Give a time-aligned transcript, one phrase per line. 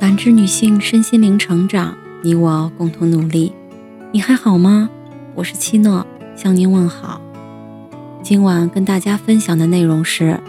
[0.00, 3.52] 感知女性身心灵成长，你我共同努力。
[4.12, 4.88] 你还好吗？
[5.34, 7.20] 我是七诺，向您问好。
[8.22, 10.40] 今晚跟大家分享的内容是：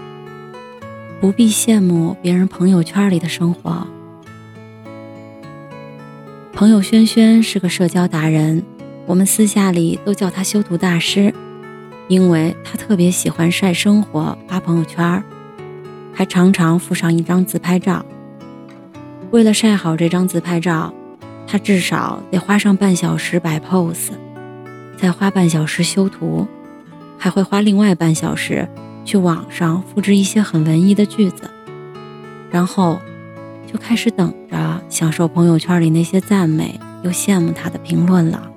[1.20, 3.86] 不必羡慕别人朋友圈里的生活。
[6.54, 8.64] 朋友轩轩是个社交达人，
[9.06, 11.34] 我们私下里都叫他修图大师，
[12.08, 15.22] 因为他特别喜欢晒生活、发朋友圈，
[16.14, 18.06] 还常常附上一张自拍照。
[19.32, 20.94] 为了晒好这张自拍照，
[21.48, 24.12] 他至少得花上半小时摆 pose，
[24.98, 26.46] 再花半小时修图，
[27.18, 28.68] 还会花另外半小时
[29.06, 31.50] 去网上复制一些很文艺的句子，
[32.50, 33.00] 然后
[33.72, 38.52] 就开始等着享受朋友圈里那些赞美又羡慕他的评论了。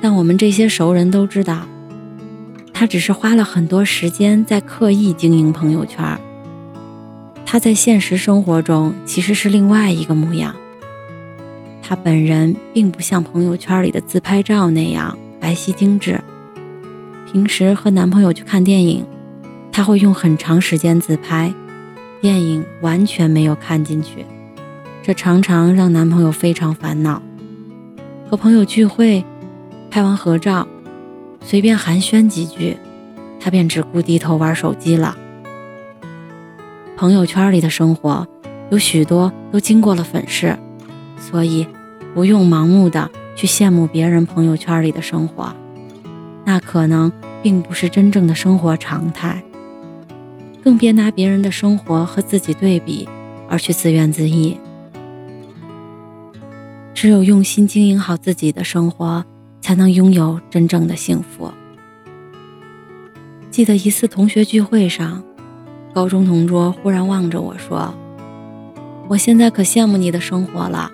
[0.00, 1.66] 但我们这些熟人都知道，
[2.72, 6.16] 他只是花了很多时间在刻意经营朋友圈。
[7.54, 10.56] 他在现实生活中其实是另外一个模样。
[11.80, 16.20] 他本人并不像朋友圈里的自拍照那样白皙精致。
[17.30, 19.06] 平时和男朋友去看电影，
[19.70, 21.54] 他会用很长时间自拍，
[22.20, 24.26] 电影完全没有看进去，
[25.00, 27.22] 这常常让男朋友非常烦恼。
[28.28, 29.24] 和朋友聚会，
[29.92, 30.66] 拍完合照，
[31.40, 32.76] 随便寒暄几句，
[33.38, 35.16] 他便只顾低头玩手机了。
[36.96, 38.26] 朋友圈里的生活，
[38.70, 40.56] 有许多都经过了粉饰，
[41.18, 41.66] 所以
[42.14, 45.52] 不用盲目的去羡慕别人朋友圈里的生活，
[46.44, 47.10] 那可能
[47.42, 49.42] 并不是真正的生活常态。
[50.62, 53.08] 更别拿别人的生活和自己对比
[53.50, 54.58] 而去自怨自艾。
[56.94, 59.24] 只有用心经营好自己的生活，
[59.60, 61.50] 才能拥有真正的幸福。
[63.50, 65.24] 记得一次同学聚会上。
[65.94, 67.94] 高中同桌忽然望着我说
[69.06, 70.90] ：“我现在可羡慕你的生活了。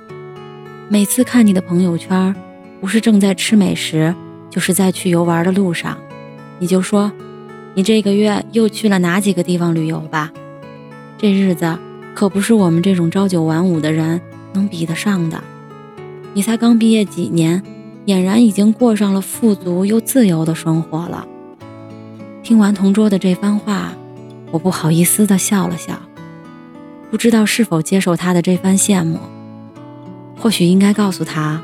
[0.90, 2.36] 每次看你的朋友圈，
[2.82, 4.14] 不是正在吃美食，
[4.50, 5.96] 就是在去游玩的路上。
[6.58, 7.10] 你就说，
[7.72, 10.30] 你这个月又去了哪几个地方旅游吧？
[11.16, 11.78] 这日子
[12.14, 14.20] 可不是我们这种朝九晚五的人
[14.52, 15.42] 能比得上的。
[16.34, 17.62] 你才刚毕业几年，
[18.04, 21.26] 俨然已经过上了富足又自由的生活了。”
[22.44, 23.94] 听完同桌的这番话。
[24.50, 26.00] 我不好意思地笑了笑，
[27.10, 29.18] 不知道是否接受他的这番羡慕。
[30.38, 31.62] 或许应该告诉他，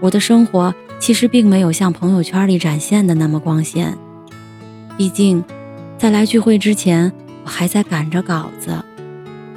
[0.00, 3.96] 我的生活其实并没有像朋友圈里展现的那么光鲜。
[4.98, 5.42] 毕竟，
[5.96, 7.12] 在来聚会之前，
[7.44, 8.72] 我还在赶着稿子；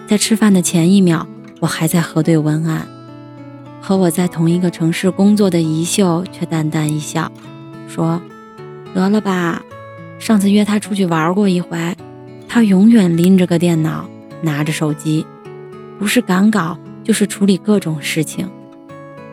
[0.07, 1.27] 在吃饭的前一秒，
[1.59, 2.87] 我还在核对文案。
[3.81, 7.29] 和我在同一个城市工作的宜秀却淡淡一笑，
[7.89, 8.21] 说
[8.95, 9.61] ：“得了吧，
[10.19, 11.77] 上次约他出去玩过一回。”
[12.53, 14.07] 他永远拎着个电脑，
[14.43, 15.25] 拿着手机，
[15.97, 18.47] 不是赶稿就是处理各种事情。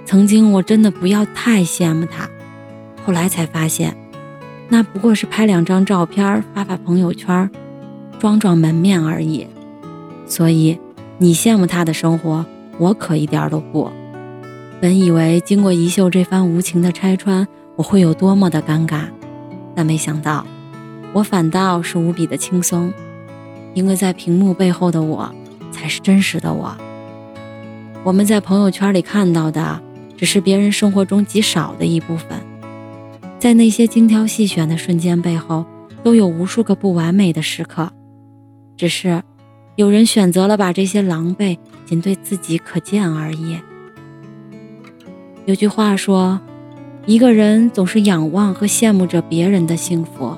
[0.06, 2.26] 曾经我真的不要太羡慕他，
[3.04, 3.94] 后来才发现，
[4.70, 7.50] 那不过是拍两张照片发发朋友圈，
[8.18, 9.46] 装装门面而已。
[10.24, 10.80] 所以
[11.18, 12.46] 你羡慕他的生活，
[12.78, 13.92] 我可一点都不。
[14.80, 19.02] 本以为经过一秀这番无情的拆穿，我会有多么的尴尬，
[19.74, 20.46] 但没想到，
[21.12, 22.90] 我反倒是无比的轻松。
[23.74, 25.32] 因为在屏幕背后的我，
[25.70, 26.76] 才是真实的我。
[28.02, 29.80] 我们在朋友圈里看到的，
[30.16, 32.40] 只是别人生活中极少的一部分。
[33.38, 35.64] 在那些精挑细选的瞬间背后，
[36.02, 37.90] 都有无数个不完美的时刻。
[38.76, 39.22] 只是，
[39.76, 43.58] 有人选择了把这些狼狈仅对自己可见而已。
[45.46, 46.40] 有句话说，
[47.06, 50.36] 一个人总是仰望和羡慕着别人的幸福，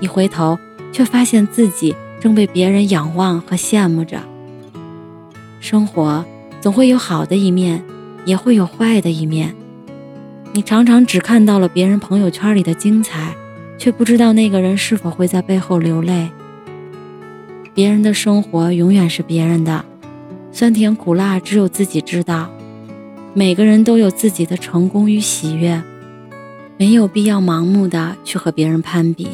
[0.00, 0.58] 一回头
[0.92, 1.94] 却发现自己。
[2.24, 4.18] 正被别人仰望和羡慕着。
[5.60, 6.24] 生活
[6.58, 7.84] 总会有好的一面，
[8.24, 9.54] 也会有坏的一面。
[10.54, 13.34] 你常常只看到了别人朋友圈里的精彩，
[13.76, 16.30] 却不知道那个人是否会在背后流泪。
[17.74, 19.84] 别人的生活永远是别人的，
[20.50, 22.48] 酸甜苦辣只有自己知道。
[23.34, 25.82] 每个人都有自己的成功与喜悦，
[26.78, 29.28] 没有必要盲目的去和别人攀比。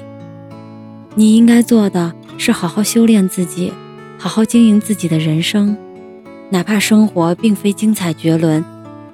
[1.15, 2.17] 你应该做的。
[2.43, 3.71] 是好好修炼自己，
[4.17, 5.77] 好好经营自己的人生，
[6.49, 8.65] 哪怕生活并非精彩绝伦，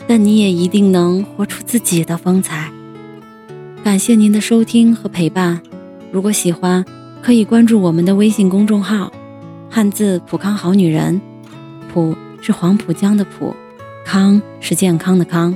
[0.06, 2.70] 但你也一定能活出自己的风采。
[3.82, 5.61] 感谢您的收听和陪伴，
[6.12, 6.84] 如果喜欢，
[7.20, 9.12] 可以关注我们的微信公众号
[9.69, 11.20] “汉字普康好女人”，
[11.93, 13.52] 普是黄浦江的浦，
[14.05, 15.52] 康是健康的康。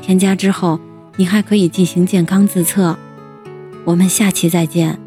[0.00, 0.78] 添加之后，
[1.16, 2.96] 您还可以进行健康自测。
[3.84, 5.00] 我们下期再见。